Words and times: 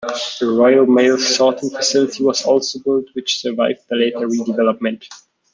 A 0.41 0.45
Royal 0.47 0.87
Mail 0.87 1.19
sorting 1.19 1.69
facility 1.69 2.23
was 2.23 2.43
also 2.43 2.79
built 2.79 3.05
which 3.13 3.39
survived 3.39 3.81
the 3.87 3.97
later 3.97 4.27
redevelopment. 4.27 5.07